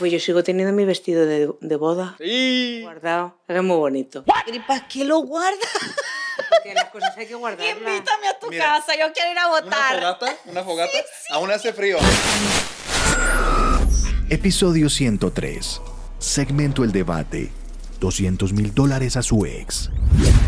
[0.00, 2.80] Pues yo sigo teniendo mi vestido de, de boda Sí.
[2.82, 3.36] guardado.
[3.46, 4.24] Es muy bonito.
[4.50, 5.60] ¿Y para qué lo guardas?
[6.48, 7.76] Porque las cosas hay que guardarlas.
[7.76, 8.64] Invítame a tu Mira.
[8.64, 9.94] casa, yo quiero ir a ¿Una votar.
[9.96, 10.36] fogata?
[10.46, 10.98] ¿Una fogata?
[11.32, 11.98] Aún hace frío.
[14.30, 15.80] Episodio 103.
[16.18, 17.52] Segmento El Debate.
[18.00, 19.90] 200 mil dólares a su ex.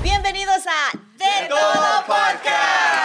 [0.03, 3.02] Bienvenidos a De, Todo Podcast.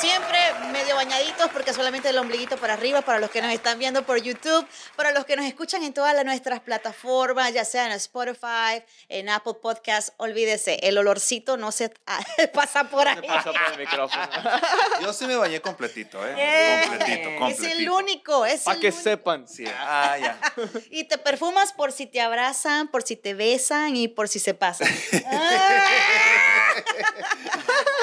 [0.00, 0.38] Siempre,
[0.72, 4.18] medio bañaditos porque solamente el ombliguito para arriba para los que nos están viendo por
[4.20, 4.66] YouTube,
[4.96, 9.28] para los que nos escuchan en todas las- nuestras plataformas, ya sea en Spotify, en
[9.28, 10.10] Apple Podcast.
[10.18, 11.90] Olvídese, el olorcito no se
[12.54, 13.16] pasa por ahí.
[13.16, 14.28] Me pasa por el micrófono.
[15.00, 16.34] Yo sí me bañé completito, ¿eh?
[16.36, 16.88] Yeah.
[16.88, 17.78] Completito, Es completito.
[17.78, 19.02] el único, es Para el que único.
[19.02, 19.48] sepan.
[19.48, 20.38] Sí, ah, ya.
[20.90, 24.54] Y te perfumas por si te abrazan, por si te besan y por si se
[24.54, 24.88] pasan.
[25.26, 25.84] Ah.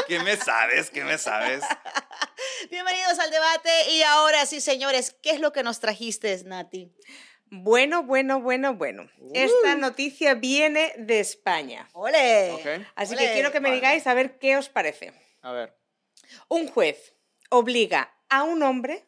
[0.08, 0.90] ¿Qué me sabes?
[0.91, 1.64] ¿Qué me sabes?
[2.70, 6.91] Bienvenidos al debate y ahora sí, señores, ¿qué es lo que nos trajiste, Nati?
[7.48, 9.09] Bueno, bueno, bueno, bueno.
[9.34, 11.89] Esta noticia viene de España.
[11.94, 12.84] ¡Ole!
[12.95, 13.81] Así que quiero que me Vale.
[13.81, 15.14] digáis a ver qué os parece.
[15.42, 15.75] A ver.
[16.50, 17.16] Un juez
[17.50, 19.06] obliga a un hombre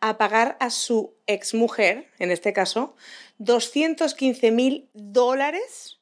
[0.00, 2.96] a pagar a su exmujer, en este caso,
[3.38, 6.00] 215 mil dólares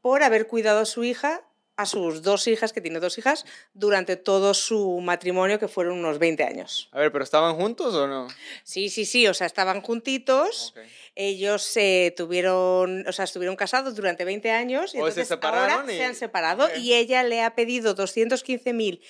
[0.00, 1.42] por haber cuidado a su hija,
[1.76, 6.18] a sus dos hijas, que tiene dos hijas, durante todo su matrimonio, que fueron unos
[6.18, 6.88] 20 años.
[6.92, 8.28] A ver, ¿pero estaban juntos o no?
[8.64, 10.72] Sí, sí, sí, o sea, estaban juntitos.
[10.76, 10.82] Ok.
[11.14, 15.92] Ellos se tuvieron, o sea, estuvieron casados durante 20 años y O se separaron ahora
[15.92, 19.02] y- se han separado y ella le ha pedido 215 mil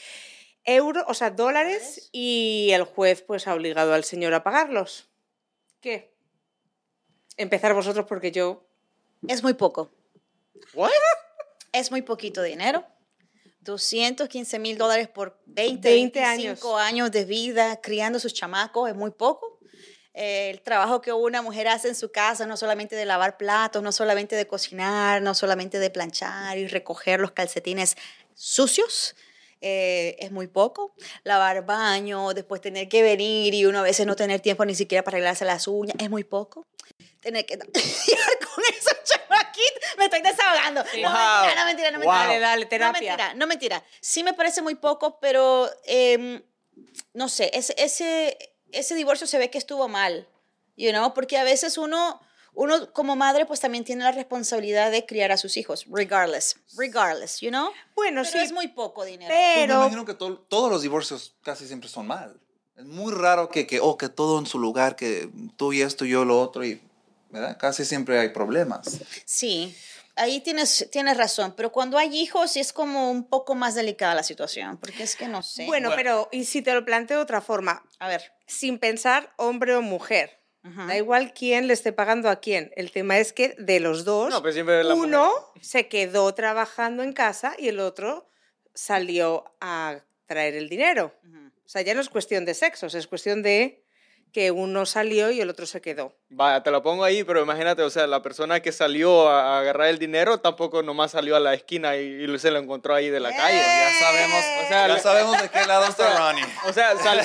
[0.64, 5.08] euros, o sea, dólares, y el juez pues ha obligado al señor a pagarlos.
[5.80, 6.12] ¿Qué?
[7.36, 8.66] Empezar vosotros porque yo...
[9.28, 9.92] Es muy poco.
[10.74, 10.90] ¿What?
[11.76, 12.86] Es muy poquito dinero.
[13.60, 17.10] 215 mil dólares por 20, 20 25 años.
[17.10, 19.58] de vida criando a sus chamacos es muy poco.
[20.14, 23.82] Eh, el trabajo que una mujer hace en su casa, no solamente de lavar platos,
[23.82, 27.96] no solamente de cocinar, no solamente de planchar y recoger los calcetines
[28.34, 29.14] sucios,
[29.60, 30.94] eh, es muy poco.
[31.24, 35.04] Lavar baño, después tener que venir y uno a veces no tener tiempo ni siquiera
[35.04, 36.66] para arreglarse las uñas, es muy poco.
[37.20, 38.96] Tener que con esos
[39.98, 40.82] me estoy desahogando.
[40.82, 41.18] No, Wow.
[41.46, 42.06] mentira, no, mentira, no, Wow.
[42.08, 42.26] mentira.
[42.26, 43.00] Dale, dale, No, terapia.
[43.16, 43.84] mentira, no mentira.
[44.00, 46.42] Sí me parece muy poco, pero em,
[47.14, 48.38] no sé, ese, ese,
[48.72, 50.28] ese divorcio se ve que estuvo mal,
[50.76, 52.20] you know, porque a veces uno,
[52.54, 57.40] uno como madre pues también tiene la responsabilidad de criar a sus hijos, regardless, regardless,
[57.40, 57.70] you know.
[57.94, 59.32] Bueno, Pero sí, es muy poco dinero.
[59.34, 59.74] Pues me pero...
[59.82, 62.38] imagino que to- todos los divorcios casi siempre son mal.
[62.76, 66.04] Es muy raro que, que, oh, que todo en su lugar, que tú y esto,
[66.04, 66.78] yo lo otro, y
[67.36, 67.56] ¿verdad?
[67.58, 69.00] casi siempre hay problemas.
[69.24, 69.76] Sí,
[70.16, 74.14] ahí tienes, tienes razón, pero cuando hay hijos sí es como un poco más delicada
[74.14, 75.66] la situación, porque es que no sé.
[75.66, 75.96] Bueno, Bueno.
[76.02, 77.84] pero ¿y si te lo planteo de otra forma?
[77.98, 78.32] a ver.
[78.46, 80.40] Sin pensar hombre o mujer.
[80.88, 82.72] Da igual quién le esté pagando a quién.
[82.74, 85.64] El tema es que de los dos, No, pero uno mujer.
[85.64, 88.28] se quedó trabajando en casa y el otro
[88.74, 91.14] salió a traer el dinero.
[91.64, 93.84] O sea, ya no es cuestión de sexos, es cuestión de
[94.32, 96.14] que uno salió y el otro se quedó.
[96.28, 99.60] Vaya, te lo pongo ahí, pero imagínate, o sea, la persona que salió a a
[99.60, 103.08] agarrar el dinero tampoco nomás salió a la esquina y, y se lo encontró ahí
[103.08, 103.56] de la calle.
[103.58, 106.44] Ya sabemos, O sea, ya sabemos de qué lado está Ronnie.
[106.68, 107.22] O sea, sal- o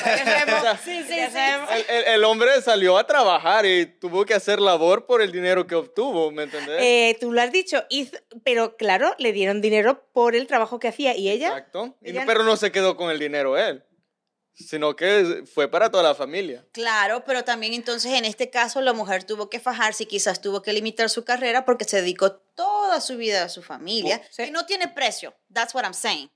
[0.61, 5.21] sea, Sí, el, el- el hombre salió a trabajar y tuvo que hacer labor por
[5.21, 6.77] el dinero que obtuvo, ¿me entendés?
[6.81, 10.87] Eh, tú lo has dicho, hizo- pero claro, le dieron dinero por el trabajo que
[10.87, 11.49] hacía y ella.
[11.49, 11.95] Exacto.
[12.01, 13.83] Ella- pero no se quedó con el dinero él,
[14.53, 16.65] sino que fue para toda la familia.
[16.71, 20.61] Claro, pero también entonces en este caso la mujer tuvo que fajarse y quizás tuvo
[20.61, 24.43] que limitar su carrera porque se dedicó toda su vida a su familia Sí.
[24.43, 25.33] y no tiene precio.
[25.53, 26.29] That's what I'm saying.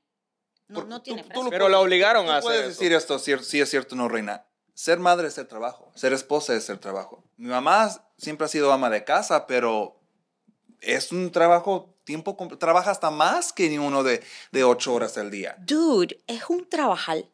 [0.67, 1.43] No, no tú- tiene tú precio.
[1.43, 2.69] lo Pero la obligaron Tú a hacer puedes eso.
[2.69, 4.45] decir esto, si si es cierto no, Reina.
[4.73, 7.23] Ser madre es ser trabajo, ser esposa es ser trabajo.
[7.37, 10.01] Mi mamá siempre ha sido ama de casa, pero
[10.81, 14.21] es un trabajo, tiempo, trabaja hasta más que uno de,
[14.51, 15.55] de ocho horas al día.
[15.59, 17.29] Dude, es un trabajal.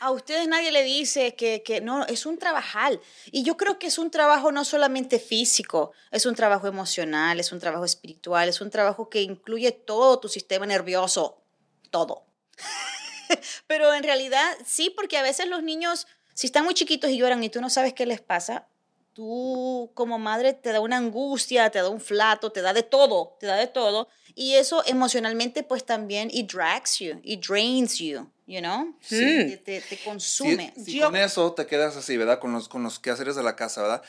[0.00, 3.00] A ustedes nadie le dice que, que no, es un trabajal.
[3.30, 7.52] Y yo creo que es un trabajo no solamente físico, es un trabajo emocional, es
[7.52, 11.42] un trabajo espiritual, es un trabajo que incluye todo tu sistema nervioso,
[11.90, 12.26] todo.
[13.66, 17.42] Pero en realidad sí, porque a veces los niños, si están muy chiquitos y lloran
[17.42, 18.68] y tú no sabes qué les pasa,
[19.12, 23.36] tú como madre te da una angustia, te da un flato, te da de todo,
[23.40, 24.08] te da de todo.
[24.34, 28.96] Y eso emocionalmente pues también it drags you, it drains you, you know?
[29.00, 29.16] Sí.
[29.18, 30.72] Te, te- te Si, consume.
[30.76, 32.38] si Yo- con eso te quedas así, ¿verdad?
[32.38, 34.02] Con los, con los quehaceres de la casa, ¿verdad?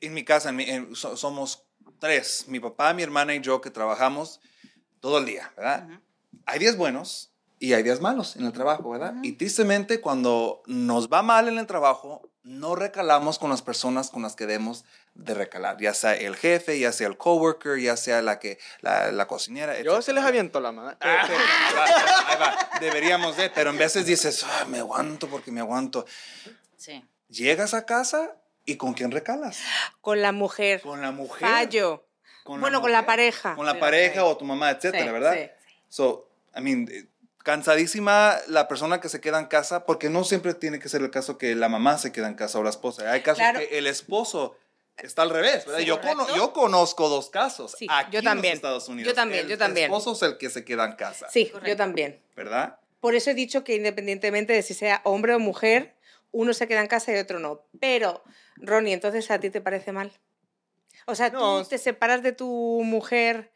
[0.00, 1.64] En mi casa en mi- en- so- somos
[1.98, 4.40] tres, mi papá, mi hermana y yo que trabajamos
[5.00, 5.86] todo el día, ¿verdad?
[5.88, 6.00] Ujú.
[6.46, 7.34] Hay días buenos y
[7.68, 9.14] y hay días malos en el trabajo, ¿verdad?
[9.22, 14.22] Y tristemente cuando nos va mal en el trabajo, no recalamos con las personas con
[14.22, 18.20] las que debemos de recalar, ya sea el jefe, ya sea el coworker, ya sea
[18.22, 19.80] la que la, la cocinera.
[19.80, 20.96] Yo se les aviento la mano.
[21.00, 21.16] Ahí
[21.76, 21.84] va,
[22.28, 22.78] ahí va.
[22.80, 26.04] Deberíamos de, pero en veces dices, "Ah, me aguanto porque me aguanto.
[26.76, 27.02] Sí.
[27.28, 28.36] Llegas a casa
[28.66, 29.58] y ¿con quién recalas?
[30.00, 30.82] Con la mujer.
[30.82, 31.48] Con la mujer.
[31.48, 32.06] Fallo.
[32.44, 33.54] Con bueno, con la pareja.
[33.54, 34.20] Con la pareja sí.
[34.22, 35.32] o tu mamá, etcétera, Sí, ¿verdad?
[35.34, 35.50] sí.
[35.88, 37.06] So, I mean, eh,
[37.44, 41.10] cansadísima la persona que se queda en casa, porque no siempre tiene que ser el
[41.10, 43.12] caso que la mamá se queda en casa o la esposa.
[43.12, 43.60] Hay casos Claro.
[43.60, 44.56] que el esposo
[44.96, 45.80] está al revés, ¿verdad?
[45.80, 46.36] Sí, yo, cono- correcto.
[46.36, 47.74] yo conozco dos casos.
[47.78, 48.54] Sí, aquí yo en los también.
[48.54, 49.08] Estados Unidos.
[49.12, 49.86] Yo también, El yo también.
[49.86, 52.20] esposo es el que se queda en casa, Sí, yo también.
[52.34, 52.78] ¿verdad?
[53.00, 55.94] Por eso he dicho que independientemente de si sea hombre o mujer,
[56.32, 57.62] uno se queda en casa y otro no.
[57.78, 58.24] Pero,
[58.56, 60.10] Ronnie, entonces a ti te parece mal.
[61.06, 63.52] O sea, No, tú te separas de tu mujer,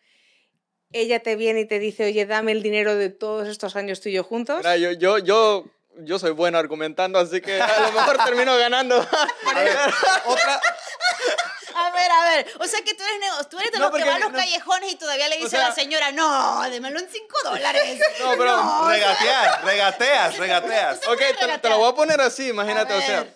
[0.93, 4.09] ella te viene y te dice, oye, dame el dinero de todos estos años tú
[4.09, 4.59] y yo juntos.
[4.59, 5.65] Mira, yo, yo, yo,
[5.99, 8.97] yo soy bueno argumentando, así que a lo mejor termino ganando.
[9.47, 9.77] A ver,
[10.27, 10.61] otra,
[11.75, 12.47] A ver, a ver.
[12.61, 14.19] O sea que tú eres, nego- tú eres de No, los que porque va a
[14.19, 17.09] los no- callejones y todavía le O dice sea- a la señora, no, démelo en
[17.09, 18.01] 5 dólares.
[18.21, 21.01] No, pero regateas, regateas, regateas.
[21.09, 23.35] Ok, te, te lo voy a poner así, imagínate, A o sea.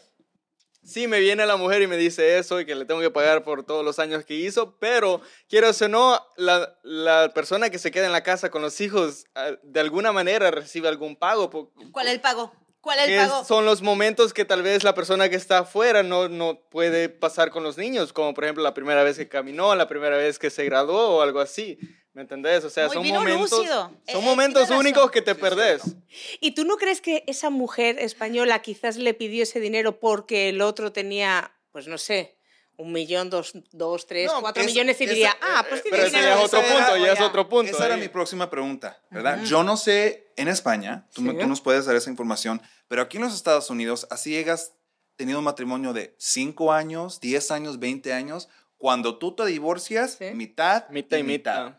[0.92, 3.42] Sí me viene la mujer y me dice eso y que le tengo que pagar
[3.42, 7.90] por todos los años que hizo, pero quiero o no, la, la persona que se
[7.90, 11.50] queda en la casa con los hijos ah, de alguna manera recibe algún pago.
[11.50, 12.52] po- ¿Cuál es el pago?
[12.80, 13.44] ¿Cuál es el pago?
[13.44, 17.50] son los momentos que tal vez la persona que está afuera no, no puede pasar
[17.50, 20.50] con los niños, como por ejemplo la primera vez que caminó, la primera vez que
[20.50, 21.78] se graduó o algo así.
[22.14, 22.62] ¿Me entendés?
[22.64, 23.90] O sea, Muy son momentos, lúcido.
[24.06, 25.82] Eh, son eh, momentos únicos que te Sí, perdés.
[25.82, 26.02] cierto.
[26.40, 30.60] ¿Y tú no crees que esa mujer española quizás le pidió ese dinero porque el
[30.60, 32.36] otro tenía, pues no sé,
[32.76, 35.82] un millón, dos, dos tres, No, cuatro esa- millones y esa- diría, ah, pues eh,
[35.84, 37.26] tiene pero ese ya es otro punto, ya es ya".
[37.26, 37.72] otro punto.
[37.72, 38.00] Esa era ahí.
[38.02, 39.42] mi próxima pregunta, ¿verdad?
[39.44, 41.28] Yo no sé en España, tú, Sí.
[41.38, 44.74] tú nos puedes dar esa información, pero aquí en los Estados Unidos, así llegas
[45.16, 50.26] teniendo un matrimonio de 5 años, 10 años, 20 años, cuando tú te divorcias, Sí.
[50.34, 51.78] mitad, Mitad y mitad.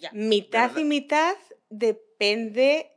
[0.00, 0.10] Ya.
[0.12, 0.80] Mitad ¿Verdad?
[0.80, 1.34] y mitad
[1.70, 2.90] depende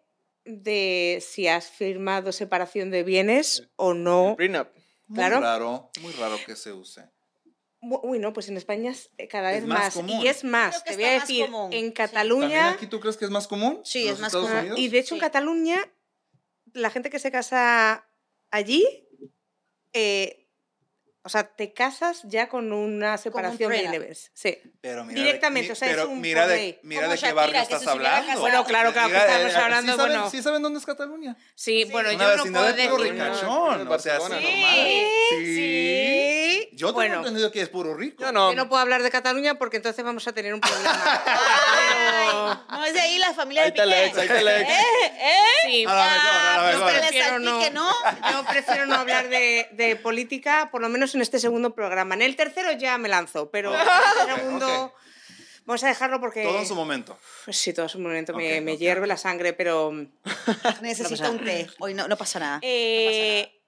[0.44, 4.36] de si has firmado separación de bienes o no.
[4.38, 4.68] Prenup.
[5.08, 5.40] Muy Claro.
[5.40, 7.02] raro, muy raro que se use.
[7.82, 9.96] Uy, no, pues en España es eh, cada Es vez más.
[10.08, 11.92] Y es más, te voy a decir, común, en.
[11.92, 12.48] Cataluña...
[12.50, 13.82] ¿También aquí tú crees que es más común?
[13.84, 14.60] Sí, es más Estados común.
[14.62, 14.80] Unidos?
[14.80, 15.22] Y de hecho en.
[15.22, 15.94] Cataluña,
[16.74, 18.08] la gente que se casa
[18.50, 18.88] allí,
[19.94, 20.45] eh,
[21.26, 24.30] o sea, te casas ya con una separación de bienes.
[24.36, 24.60] Sí.
[24.80, 27.22] Pero mira Directamente, de, o sea, es pero un mira de, mira Como de qué
[27.22, 28.40] Shakira, barrio que estás si hablando.
[28.40, 30.30] Bueno, claro, claro, que Diga, estamos eh, hablando, ¿sí saben, bueno.
[30.30, 31.36] ¿Sí saben dónde es Cataluña?
[31.56, 32.90] Sí, bueno, Una yo no puedo decir.
[32.92, 33.88] no, ricachón.
[33.88, 35.08] O sea, sí.
[35.32, 35.46] Sí.
[35.56, 36.70] Sí.
[36.74, 38.22] Yo tengo bueno, entendido que es puro rico.
[38.22, 38.52] Yo no.
[38.52, 41.24] yo no puedo hablar de Cataluña porque entonces vamos a tener un problema.
[41.26, 42.28] Ay,
[42.70, 44.08] no es de ahí la familia Ahí de está la Piqué.
[44.08, 44.70] ex, ahí está la ex.
[44.72, 44.84] ¿Eh?
[45.20, 45.32] ¿Eh?
[45.66, 45.86] Sí.
[45.88, 46.82] A la mejor, a la Ah, mejor.
[46.82, 47.40] pues que le Prefiero
[47.72, 47.92] no.
[48.32, 52.16] Yo prefiero no hablar de, de política, por lo menos en este segundo programa.
[52.16, 53.80] En el tercero ya me lanzo, pero en
[54.30, 54.94] el segundo ok.
[55.66, 56.44] vamos a dejarlo porque...
[56.44, 57.18] Todo en su momento.
[57.50, 59.92] Sí, todo en su momento me, hierve la sangre, pero...
[60.82, 61.68] Necesito un té.
[61.80, 62.60] Hoy no, no pasa nada.
[62.62, 63.62] Eh,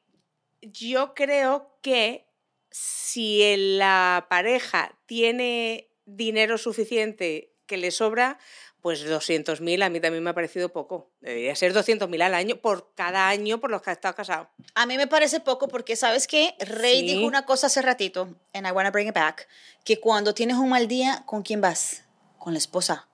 [0.62, 2.27] yo creo que
[2.71, 8.39] si la pareja tiene dinero suficiente que le sobra,
[8.88, 11.12] pues 200.000 a mí también me ha parecido poco.
[11.19, 14.50] Debería ser 200.000 al año por cada año por los que ha estado casado.
[14.75, 16.56] A mí me parece poco porque, ¿sabes qué?
[16.62, 17.06] Rey Sí.
[17.16, 19.50] dijo una cosa hace ratito, and I wanna bring it back,
[19.84, 22.06] que cuando tienes un mal día, ¿con quién vas?
[22.39, 23.10] Con la esposa.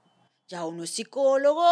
[0.48, 1.66] Ya uno es psicólogo,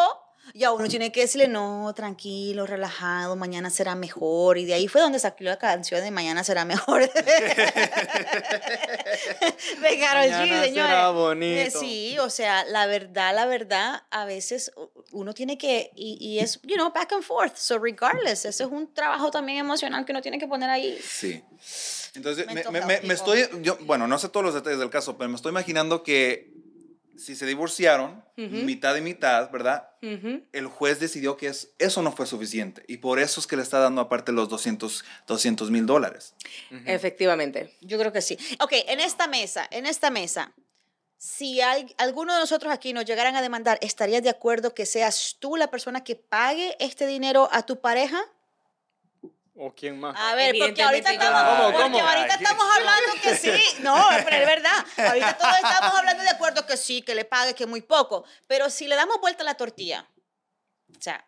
[0.54, 4.58] ya uno tiene que decirle, no, tranquilo, relajado, mañana será mejor.
[4.58, 7.02] Y de ahí fue donde sacó la canción de Mañana será mejor.
[9.82, 10.96] de Karol G, señores.
[10.96, 11.80] Eh, bonito.
[11.80, 14.72] Sí, o sea, la verdad, la verdad, a veces
[15.12, 17.56] uno tiene que, y, y es, you know, back and forth.
[17.56, 21.00] So, regardless, ese es un trabajo también emocional que uno tiene que poner ahí.
[21.02, 21.44] Sí.
[22.14, 25.18] Entonces, me, me- me- me estoy, yo, bueno, no sé todos los detalles del caso,
[25.18, 26.51] pero me estoy imaginando que
[27.22, 28.24] si se divorciaron,
[28.66, 29.88] mitad y mitad, ¿verdad?
[30.52, 33.62] El juez decidió que es, eso no fue suficiente y por eso es que le
[33.62, 35.04] está dando aparte los 200
[35.72, 36.34] mil dólares.
[36.86, 37.76] Efectivamente.
[37.82, 38.38] Yo creo que sí.
[38.60, 40.54] Ok, en esta mesa, en esta mesa,
[41.18, 45.38] si al- alguno de nosotros aquí nos llegaran a demandar, ¿estarías de acuerdo que seas
[45.40, 48.20] tú la persona que pague este dinero a tu pareja?
[49.56, 50.16] ¿O quién más?
[50.18, 51.50] A ver, porque ahorita estamos, no.
[51.50, 52.08] ¿Cómo, porque cómo?
[52.08, 53.52] ahorita estamos hablando que sí.
[53.82, 54.86] No, pero es verdad.
[54.98, 58.24] Ahorita todos estamos hablando de acuerdo que sí, que le pague, que muy poco.
[58.48, 60.08] Pero si le damos vuelta a la tortilla,
[60.98, 61.26] o sea,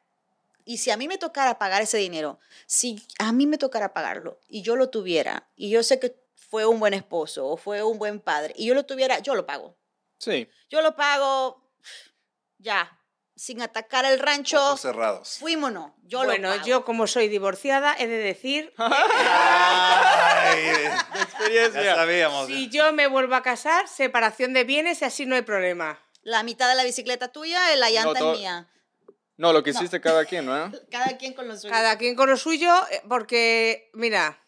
[0.66, 4.40] y si a mí me tocara pagar ese dinero, si a mí me tocara pagarlo
[4.48, 7.98] y yo lo tuviera, y yo sé que fue un buen esposo o fue un
[7.98, 9.76] buen padre, y yo lo tuviera, yo lo pago.
[10.18, 10.50] Sí.
[10.70, 11.62] Yo lo pago
[12.58, 12.98] ya.
[13.44, 14.58] Sin atacar el rancho.
[14.68, 15.38] Ojos cerrados.
[15.40, 15.92] Fuímonos.
[16.04, 16.66] Yo bueno, lo pago.
[16.66, 21.84] yo como soy divorciada, he de decir, Ay, De experiencia.
[21.84, 22.48] ya sabíamos.
[22.48, 26.00] si yo me vuelvo a casar, separación de bienes y así no hay problema.
[26.22, 28.70] La mitad de la bicicleta tuya, la llanta es mía.
[29.36, 30.72] No, lo que hiciste cada quien, ¿no?
[30.90, 31.70] Cada quien con lo suyo.
[31.74, 34.40] Cada quien con lo suyo, eh, porque, mira,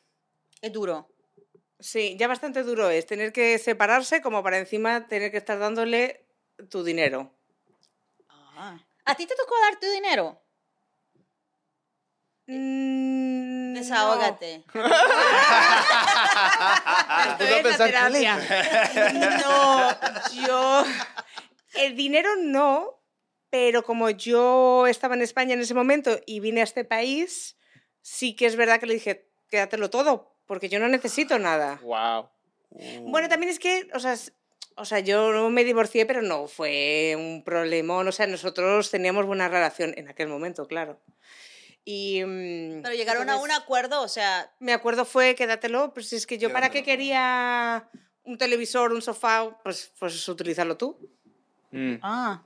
[0.62, 1.10] Es duro.
[1.82, 6.26] sí, ya bastante duro es tener que separarse como para encima tener que estar dándole
[6.70, 7.34] tu dinero.
[9.06, 10.42] ¿A ti te tocó dar tu dinero?
[12.48, 13.80] Mm, no.
[13.80, 14.64] Desahógate.
[17.30, 18.38] Estoy Empezó a en la terapia.
[19.44, 20.86] No, yo.
[21.76, 23.02] El dinero no,
[23.50, 27.58] pero como yo estaba en España en ese momento y vine a este país,
[28.02, 31.80] sí que es verdad que le dije, quédatelo todo, porque yo no necesito nada.
[31.84, 32.30] Wow.
[33.04, 34.16] Bueno, también es que, o sea,
[34.76, 38.08] o sea, yo no me divorcié, pero no fue un problemón.
[38.08, 41.00] O sea, nosotros teníamos buena relación en aquel momento, claro.
[41.86, 46.10] Y, mm, Pero llegaron a un entonces- acuerdo, o sea, me acuerdo fue quédatelo, pues
[46.10, 47.88] si es que yo para qué quería
[48.24, 50.98] un televisor, un sofá, pues, pues utilizarlo tú.
[51.72, 51.96] Mm.
[52.02, 52.42] ah,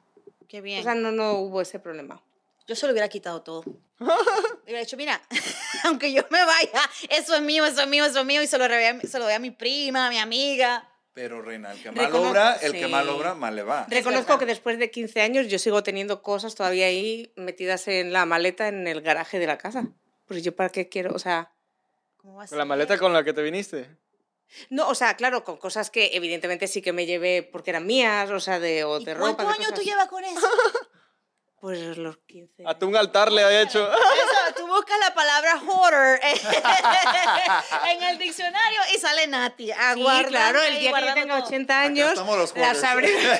[0.47, 0.81] qué bien.
[0.81, 2.21] O sea, no, no hubo ese problema.
[2.67, 3.63] Yo se lo hubiera quitado todo.
[4.63, 5.21] hubiera dicho, mira,
[5.85, 8.57] aunque yo me vaya, eso es mío, eso es mío, eso es mío, y se
[8.57, 10.87] lo, doy a- se lo doy a mi prima, a mi amiga.
[11.21, 12.89] Pero, Reina, el que mal Recono- obra, el que sí.
[12.89, 13.85] mal obra, mal le va.
[13.89, 18.25] Reconozco que después de 15 años yo sigo teniendo cosas todavía ahí metidas en la
[18.25, 19.87] maleta en el garaje de la casa.
[20.27, 21.51] Pues yo para qué quiero, o sea,
[22.15, 23.89] ¿Cómo va a ¿Con la maleta con la que te viniste?
[24.69, 28.29] no, o sea, claro, con cosas que evidentemente sí que me llevé porque eran mías,
[28.31, 29.43] o sea, de, o ¿Y de ropa.
[29.43, 30.47] ¿Cuántos de años tú llevas con eso?
[31.59, 32.63] Pues los 15.
[32.65, 33.85] Hasta un altar le ha hecho.
[34.55, 36.19] Tú buscas la palabra hoarder
[37.91, 39.65] en el diccionario y sale Nati.
[39.67, 41.47] Sí, aguardando claro, el día que yo tenga todo.
[41.47, 42.13] 80 años,
[42.55, 43.39] las abriré,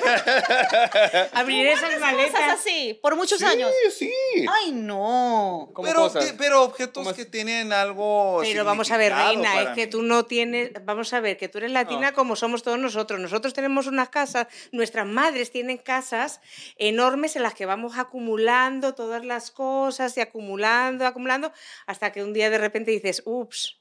[1.32, 2.40] abriré esas maletas.
[2.52, 3.70] así, por muchos años.
[3.96, 4.12] Sí,
[4.50, 5.70] Ay, no.
[5.82, 6.24] Pero, cosas.
[6.26, 8.40] que- pero objetos ¿Cómo que tienen algo.
[8.42, 9.90] Pero vamos a ver, Reina, es que mí.
[9.90, 12.12] tú no tienes, vamos a ver, que tú eres latina Ah.
[12.12, 13.20] como somos todos nosotros.
[13.20, 16.40] Nosotros tenemos unas casas, nuestras madres tienen casas
[16.76, 21.52] enormes en las que vamos acumulando todas las cosas y acumulando, acumulando,
[21.86, 23.78] hasta que un día de repente dices, ups,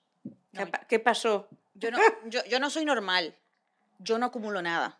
[0.53, 0.71] ¿qué, No.
[0.87, 1.47] qué pasó?
[1.75, 3.35] Yo no, yo, yo no soy normal.
[3.99, 4.99] Yo no acumulo nada.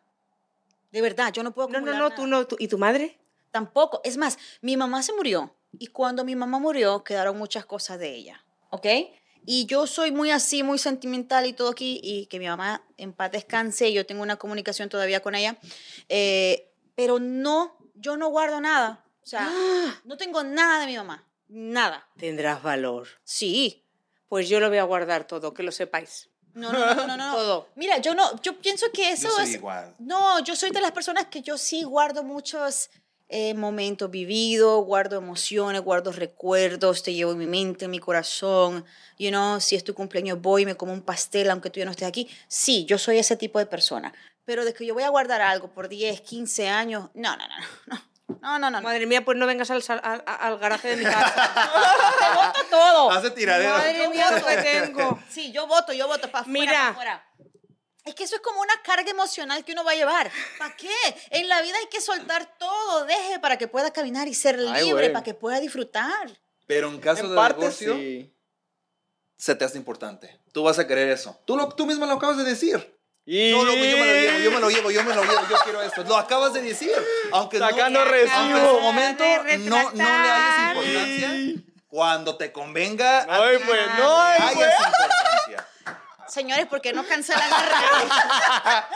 [0.92, 2.16] De verdad, yo no puedo No, acumular no, no, nada.
[2.22, 3.18] tú no, tú- ¿y tu madre?
[3.52, 4.02] Tampoco.
[4.04, 8.14] Es más, mi mamá se murió y cuando mi mamá murió quedaron muchas cosas de
[8.16, 8.86] ella, ¿ok?
[9.46, 13.14] Y yo soy muy así, muy sentimental y todo aquí, y que mi mamá en
[13.14, 15.58] paz descanse, y yo tengo una comunicación todavía con ella,
[16.10, 19.06] eh, pero no, yo no guardo nada.
[19.24, 19.50] O sea,
[20.04, 22.08] no tengo nada de mi mamá, nada.
[22.18, 23.08] Tendrás valor.
[23.24, 23.84] Sí.
[24.30, 26.30] Pues yo lo voy a guardar todo, que lo sepáis.
[26.54, 27.34] No, no, no, no, no.
[27.36, 27.70] Todo.
[27.76, 29.56] Mira, yo no, yo pienso que eso Yo soy es...
[29.56, 29.96] igual.
[30.00, 32.90] No, yo soy de las personas que yo sí guardo muchos
[33.28, 38.86] eh, momentos vividos, guardo emociones, guardo recuerdos, te llevo en mi mente, en mi corazón.
[39.18, 41.86] You know, si es tu cumpleaños voy y me como un pastel aunque tú ya
[41.86, 42.28] no estés aquí.
[42.48, 44.14] Sí, yo soy ese tipo de persona.
[44.46, 47.56] Pero de que yo voy a guardar algo por 10, 15 años, no, no, no,
[47.88, 48.02] no.
[48.42, 48.82] No, no, no.
[48.82, 51.34] Madre mía, pues no vengas al, al, al garaje de mi casa.
[52.20, 53.12] Te voto todo.
[53.12, 53.74] Hace tiradero.
[53.78, 55.20] Madre mía, lo que tengo.
[55.30, 56.74] Sí, yo voto, yo voto para afuera, Mira.
[56.74, 57.26] pa' afuera.
[58.06, 60.32] Es que eso es como una carga emocional que uno va a llevar.
[60.58, 60.90] ¿Para qué?
[61.32, 64.86] En la vida hay que soltar todo, deje para que pueda caminar y ser Ay,
[64.86, 66.30] libre, para que pueda disfrutar.
[66.66, 68.34] Pero en caso En de parte divorcio, sí.
[69.38, 70.40] se te hace importante.
[70.54, 71.40] Tú vas a querer eso.
[71.46, 72.99] Tú, lo, tú mismo lo acabas de decir.
[73.32, 73.52] Y...
[73.52, 75.58] No, loco, yo me lo llevo, yo me lo llevo, yo me lo llevo, yo
[75.64, 76.04] quiero esto.
[76.04, 76.92] Lo acabas de decir.
[77.32, 78.36] Aunque Sacando no, recibo.
[78.36, 80.76] aunque en su momento no, no le hayas retratar.
[80.78, 84.68] importancia, cuando te convenga, No hay, pues, no hay, hayas pues.
[84.68, 85.68] importancia.
[86.28, 88.90] Señores, ¿por qué no cancelan a Rey?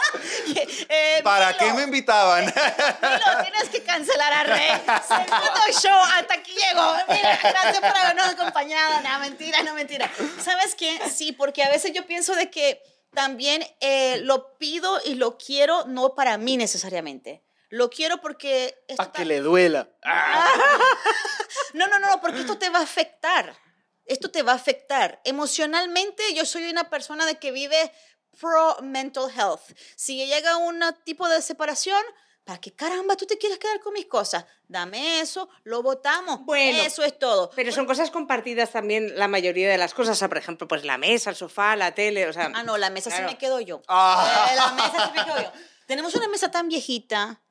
[0.90, 2.46] Eh, ¿Para Milo, qué me invitaban?
[2.46, 4.72] Milo, tienes que cancelar a Rey.
[5.08, 6.96] Segundo show, hasta aquí llegó.
[7.08, 9.00] Mira, gracias por habernos acompañado.
[9.02, 10.10] No, mentira, no, mentira.
[10.44, 11.00] ¿Sabes qué?
[11.14, 12.82] Sí, porque a veces yo pienso de que
[13.14, 17.44] también eh, lo pido y lo quiero no para mí necesariamente.
[17.70, 18.78] Lo quiero porque...
[18.98, 19.90] Para que le duela.
[21.74, 23.56] No, no, no, porque esto te va a afectar.
[24.06, 25.20] Esto te va a afectar.
[25.24, 27.92] Emocionalmente, yo soy una persona de que vive
[28.40, 29.76] pro mental health.
[29.96, 32.02] Si llega un tipo de separación,
[32.44, 34.46] ¿para qué caramba tú te quieres quedar con mis cosas?
[34.68, 36.44] Dame eso, lo votamos.
[36.46, 37.50] Bueno, eso es todo.
[37.56, 40.18] Pero son cosas compartidas también la mayoría de las cosas.
[40.18, 42.52] O sea, por ejemplo, pues la mesa, el sofá, la tele, o sea...
[42.54, 43.28] Ah, no, la mesa claro.
[43.28, 43.78] se me quedo yo.
[43.78, 45.52] Eh, la mesa se me quedo yo.
[45.86, 47.43] Tenemos una mesa tan viejita.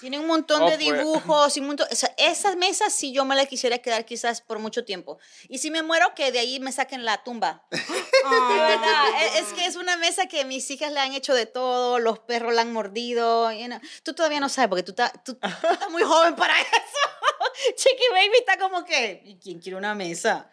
[0.00, 0.98] Tiene un montón Oh, de pues.
[0.98, 4.42] dibujos y un montón, o sea, esa mesa sí yo me la quisiera quedar quizás
[4.42, 5.18] por mucho tiempo.
[5.48, 7.64] Y si me muero, que de ahí me saquen la tumba.
[7.70, 7.78] De
[8.58, 11.98] verdad, es, es que es una mesa que mis hijas le han hecho de todo,
[11.98, 13.50] los perros la han mordido.
[13.52, 13.80] you know.
[14.02, 17.74] Tú todavía no sabes porque tú, estás- tú- tú estás muy joven para eso.
[17.76, 20.50] Chiqui Baby está como que, ¿y quién quiere una mesa?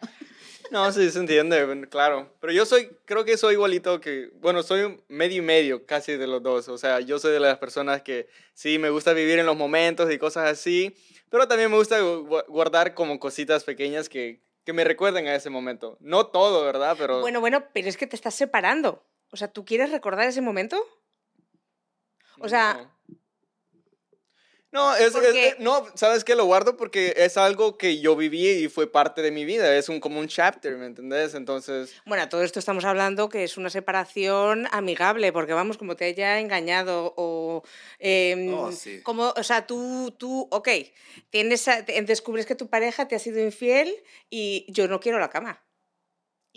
[0.70, 2.32] No, sí, se entiende, claro.
[2.40, 6.26] Pero yo soy, creo que soy igualito que, bueno, soy medio y medio casi de
[6.26, 6.68] los dos.
[6.68, 10.10] O sea, yo soy de las personas que sí, me gusta vivir en los momentos
[10.12, 10.96] y cosas así,
[11.30, 15.50] pero también me gusta gu- guardar como cositas pequeñas que, que me recuerden a ese
[15.50, 15.96] momento.
[16.00, 16.96] No todo, ¿verdad?
[16.98, 17.20] Pero...
[17.20, 19.04] Bueno, bueno, pero es que te estás separando.
[19.30, 20.76] O sea, ¿tú quieres recordar ese momento?
[22.38, 22.95] O sea, No.
[24.76, 26.34] No, es, Porque- es- no, ¿sabes qué?
[26.34, 29.74] Lo guardo porque es algo que yo viví y fue parte de mi vida.
[29.74, 31.34] Es un, como un chapter, ¿me entendés?
[31.34, 36.04] Entonces, bueno, todo esto estamos hablando que es una separación amigable, porque vamos, como te
[36.04, 37.62] haya engañado o...
[38.52, 39.00] Oh, sí.
[39.02, 40.68] como, o sea, tú, tú, ok,
[41.30, 41.64] tienes
[42.04, 43.92] descubres que tu pareja te ha sido infiel
[44.28, 45.65] y yo no quiero la cama.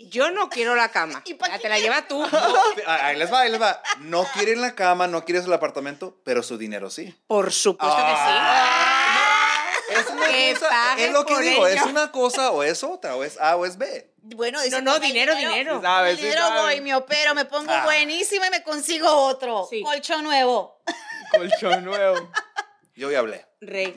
[0.08, 1.22] Yo no quiero la cama.
[1.26, 2.22] ¿Y pa' Ya qué te la lleva tú.
[2.86, 3.82] Ahí les va, ahí les va.
[3.98, 7.14] No quieren la cama, no quieres el apartamento, pero su dinero sí.
[7.26, 9.66] Por supuesto Ah.
[9.90, 11.76] Es una Que cosa, es lo que digo, ello.
[11.80, 14.14] es una cosa o es otra, o es A o es B.
[14.22, 14.70] Bueno, que sí.
[14.70, 15.76] dice, No, no, "Toma dinero, dinero.
[15.78, 16.62] Sí sabes, sí Dinero sabes.
[16.62, 17.84] voy, me opero, me pongo Ah.
[17.84, 19.66] buenísima y me consigo otro.
[19.68, 19.82] Sí.
[19.82, 20.80] Colchón nuevo.
[21.32, 22.30] colchón nuevo.
[22.94, 23.46] Yo ya hablé.
[23.60, 23.94] Rey.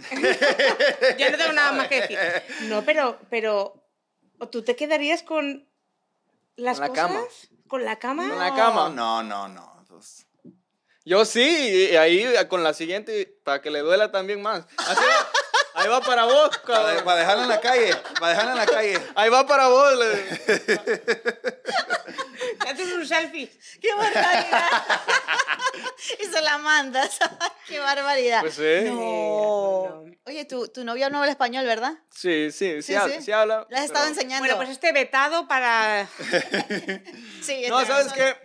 [1.20, 2.18] Yo no tengo nada más que decir.
[2.64, 3.86] No, pero, pero
[4.40, 5.70] ¿o ¿tú te quedarías con
[6.56, 7.08] las Con la cosas?
[7.08, 7.22] cama.
[7.68, 8.30] ¿Con la cama?
[8.30, 8.90] Con la cama.
[8.90, 9.86] No, no, no.
[9.90, 10.26] Pues,
[11.06, 14.66] Yo sí, y ahí con la siguiente, para que le duela también más.
[14.78, 15.28] Así va,
[15.82, 17.04] ahí va para vos, para, cabrón.
[17.06, 19.00] para dejarla en la calle, para dejarla en la calle.
[19.16, 19.94] Ahí va para vos.
[19.98, 21.34] le-
[23.06, 23.50] Selfie.
[23.82, 24.70] ¡Qué barbaridad!
[26.20, 27.18] y se la mandas.
[27.68, 28.42] ¡Qué barbaridad!
[28.42, 28.86] Pues sí.
[28.90, 28.94] No.
[28.96, 30.04] no.
[30.26, 31.94] Oye, tu, tu novia no habla español, ¿verdad?
[32.12, 33.16] Sí, sí, sí, Sí, habla.
[33.16, 33.22] sí.
[33.24, 34.44] sí habla, Le has estado pero- enseñando.
[34.46, 36.08] Bueno, pues este vetado para...
[37.42, 38.36] Sí, No, este- ¿sabes qué?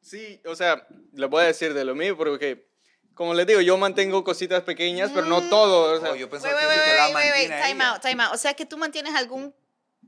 [0.00, 2.68] Sí, o sea, les voy a decir de lo mío porque,
[3.14, 5.96] como les digo, yo mantengo cositas pequeñas, pero no todo.
[5.96, 7.74] O sea, Oh, yo pensaba wait, que, wait, la wait, wait, wait, mantiene a time
[7.84, 7.92] ella.
[7.92, 8.32] out, time out.
[8.34, 9.52] O sea que tú mantienes algún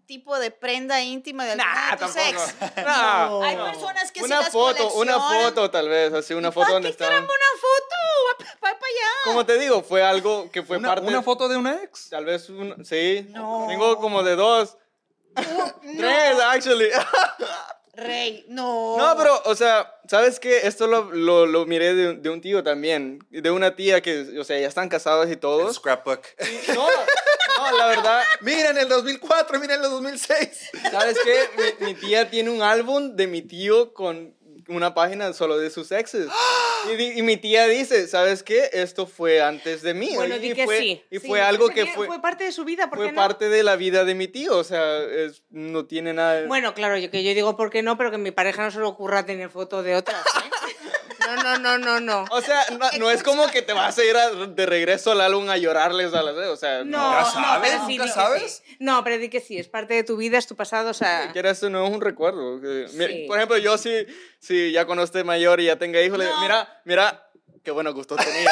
[0.08, 2.44] tipo de prenda íntima de alguno Nah, de tus tampoco.
[2.44, 2.76] ex.
[2.84, 3.64] Nah, Hay no.
[3.66, 5.44] personas que sí una las foto, una coleccionan.
[5.54, 8.44] foto tal vez, así una foto ¿Para donde una foto?
[8.56, 9.11] Va para allá.
[9.24, 11.06] Como te digo, fue algo que fue Una, parte.
[11.06, 12.09] una foto de un ex.
[12.11, 13.26] Tal vez un, sí.
[13.30, 13.66] No.
[13.68, 14.76] Tengo como de dos.
[15.96, 16.88] Tres, actually.
[17.94, 18.96] Rey, no.
[18.96, 20.66] No, pero, o sea, ¿sabes qué?
[20.68, 24.44] Esto lo, lo, lo miré de, de un tío también, de una tía que, o
[24.44, 25.76] sea, ya están casados y El todos.
[25.76, 26.20] scrapbook.
[26.68, 26.90] No, no,
[27.76, 30.70] la verdad, Mira en el 2004, mira en el 2006.
[30.90, 31.74] ¿sabes qué?
[31.81, 34.35] Mi, mi tía tiene un álbum de mi tío con
[34.68, 36.28] una página solo de sus exes.
[36.98, 38.70] Y, mi tía dice, ¿sabes qué?
[38.72, 40.12] Esto fue antes de mí.
[40.14, 41.02] Bueno, y di que fue, sí.
[41.11, 43.12] Y Sí, fue algo fue que fue, Fue parte de su vida, ¿por fue qué
[43.12, 43.16] no?
[43.20, 44.57] parte de la vida de mi tío.
[44.57, 46.46] O sea, es- no tiene nada...
[46.46, 48.78] Bueno, claro, yo que yo digo por qué no, pero que mi pareja no se
[48.78, 50.22] le ocurra tener fotos de otras.
[50.22, 50.50] ¿eh?
[51.36, 52.24] No, no, no, no, no.
[52.30, 55.20] O sea, no, no es como que te vas a ir a- de regreso al
[55.20, 56.34] álbum a llorarles a las...
[56.48, 58.62] O sea, No, Nunca no, sabes, pero sí, nunca sabes.
[58.66, 58.76] sí.
[58.80, 61.30] No, pero di que sí, es parte de tu vida, es tu pasado, o sea...
[61.32, 62.60] Quieras no es un recuerdo.
[62.88, 63.24] Sí.
[63.26, 64.06] Por ejemplo, yo sí,
[64.38, 66.42] sí, ya cuando esté mayor y ya tenga hijos, le digo, No.
[66.42, 67.30] mira, mira,
[67.64, 68.50] qué buenos gustos tenía.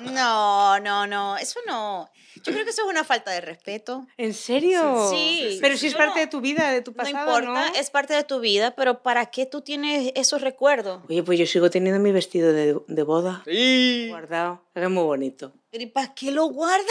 [0.00, 1.36] No, no, no.
[1.36, 2.10] Eso no.
[2.36, 4.06] Yo creo que eso es una falta de respeto.
[4.18, 5.08] ¿En serio?
[5.10, 5.58] Sí.
[5.62, 7.74] Pero si es parte no- de tu vida, de tu No pasado, importa, ¿no?
[7.76, 11.02] es parte de tu vida, pero ¿para qué tú tienes esos recuerdos?
[11.08, 14.08] Oye, pues yo sigo teniendo mi vestido de, de boda sí.
[14.10, 14.62] guardado.
[14.74, 15.52] Es muy bonito.
[15.72, 16.86] ¿Y para qué lo guardas?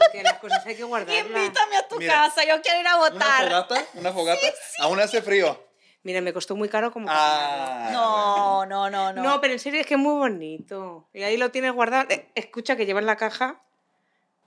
[0.00, 1.26] Porque las cosas hay que guardarlas.
[1.26, 3.44] Invítame a tu Mira, casa, yo quiero ir a Una votar.
[3.44, 4.46] fogata, una fogata.
[4.80, 5.64] Aún hace frío.
[6.06, 7.08] Mira, me costó muy caro como...
[7.10, 7.88] Ah.
[7.92, 9.22] No, no, no, no.
[9.24, 11.08] No, pero en serio es que es muy bonito.
[11.12, 12.06] Y ahí lo tienes guardado.
[12.10, 13.60] Eh, Escucha que lleva en la caja,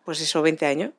[0.05, 0.91] pues eso, 20 años.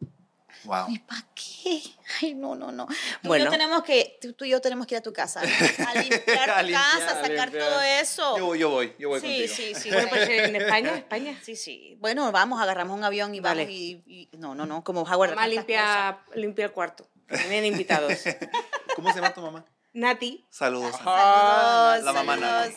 [0.65, 0.85] Wow.
[0.91, 1.81] ¿Y para qué?
[2.21, 2.85] Ay, no, no, no.
[2.87, 2.93] Tú,
[3.23, 3.47] y Bueno.
[3.47, 5.41] yo tenemos que, tú, tú y yo tenemos que ir a tu casa.
[5.89, 7.51] A limpiar tu A limpiar, casa, a sacar limpiar.
[7.71, 8.37] todo eso.
[8.37, 9.55] Yo, yo voy, yo voy sí, contigo.
[9.57, 9.91] sí, sí.
[9.91, 10.45] Bueno, pues bueno.
[10.45, 11.39] en España, España.
[11.43, 11.97] Sí, sí.
[12.01, 13.63] Bueno, vamos, agarramos un avión y Vale.
[13.63, 15.31] vamos y, y- No, no, no, como Howard.
[15.31, 17.07] Mamá limpia, limpia el cuarto.
[17.27, 18.13] que Vienen invitados.
[18.97, 19.65] ¿Cómo se llama tu mamá?
[19.93, 20.47] Nati.
[20.51, 20.93] Saludos.
[20.97, 22.77] Saludos, la mamá saludos.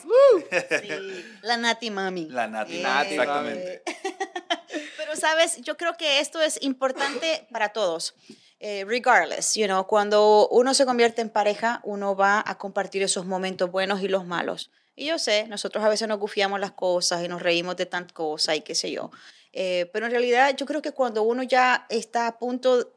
[0.81, 2.27] Sí, la Nati Mami.
[2.29, 2.77] La Nati.
[2.77, 3.83] Eh, Exactamente.
[4.97, 5.61] Pero, ¿sabes?
[5.61, 8.15] Yo creo que esto es importante para todos.
[8.59, 13.25] Eh, regardless, you know, cuando uno se convierte en pareja, uno va a compartir esos
[13.25, 14.71] momentos buenos y los malos.
[14.95, 18.13] Y yo sé, nosotros a veces nos gufiamos las cosas y nos reímos de tantas
[18.13, 19.11] cosas y qué sé yo.
[19.51, 22.89] Eh, pero en realidad yo creo que cuando uno ya está a punto,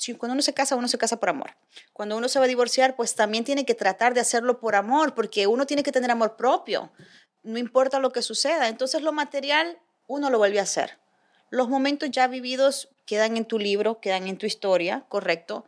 [0.00, 1.56] si- cuando uno se casa, uno se casa por amor.
[1.92, 5.14] Cuando uno se va a divorciar, pues también tiene que tratar de hacerlo por amor,
[5.14, 6.90] porque uno tiene que tener amor propio.
[7.42, 8.68] No importa lo que suceda.
[8.68, 10.98] Entonces lo material uno lo vuelve a hacer.
[11.50, 15.66] Los momentos ya vividos quedan en tu libro, quedan en tu historia, correcto.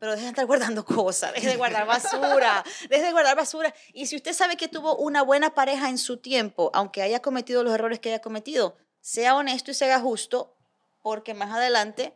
[0.00, 3.74] Pero deje de estar guardando cosas, deje de guardar basura, deje de guardar basura.
[3.92, 7.62] Y si usted sabe que tuvo una buena pareja en su tiempo, aunque haya cometido
[7.62, 10.56] los errores que haya cometido, sea honesto y sea justo
[11.02, 12.14] porque más adelante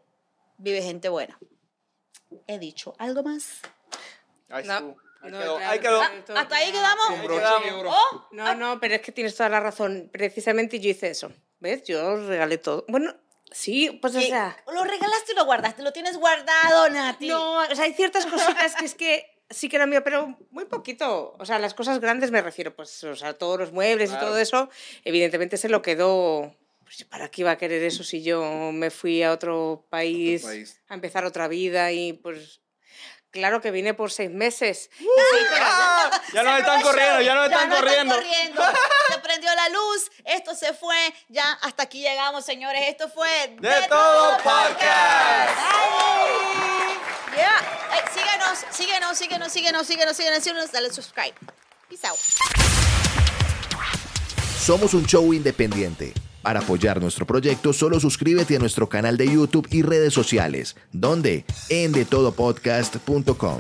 [0.57, 1.38] vive gente buena.
[2.47, 3.61] He dicho algo más.
[4.49, 4.97] Ahí No.
[5.21, 5.57] Ahí no, quedó.
[5.57, 6.01] claro, Ahí quedó.
[6.37, 7.11] Hasta ahí quedamos.
[7.11, 7.95] Ahí quedamos.
[8.12, 10.09] Oh, No, no, pero es que tienes toda la razón.
[10.12, 11.33] Precisamente yo hice eso.
[11.61, 11.83] ¿Ves?
[11.83, 12.85] Yo regalé todo.
[12.87, 13.17] Bueno,
[13.51, 14.57] sí, pues o sea.
[14.73, 17.29] lo regalaste y lo guardaste, lo tienes guardado, Nati.
[17.29, 20.67] No, o sea, hay ciertas cositas que es que sí que era mío, pero muy
[20.67, 21.35] poquito.
[21.37, 24.25] O sea, las cosas grandes me refiero, pues, o sea, todos los muebles Claro.
[24.25, 24.71] y todo eso,
[25.05, 26.55] evidentemente se lo quedó.
[26.88, 30.81] Pues, ¿Para qué iba a querer eso si yo me fui a otro país, país.
[30.88, 32.61] a empezar otra vida y pues.
[33.31, 34.88] Claro que vine por seis meses.
[35.61, 36.11] ¡Ah!
[36.33, 38.14] Ya no me están corriendo, ya no me están no corriendo.
[38.14, 38.62] corriendo.
[39.12, 40.96] Se prendió la luz, esto se fue,
[41.29, 42.81] ya hasta aquí llegamos, señores.
[42.87, 43.29] Esto fue
[43.61, 45.59] De Todo Podcast.
[47.37, 47.98] Yeah.
[47.98, 51.35] Eh, síguenos, síguenos, síguenos, síguenos, síguenos, síguenos, síguenos, dale subscribe.
[51.90, 52.18] Peace out.
[54.59, 56.14] Somos un show independiente.
[56.48, 61.44] Para apoyar nuestro proyecto, solo suscríbete a nuestro canal de YouTube y redes sociales, donde
[61.68, 63.58] en detodopodcast.com.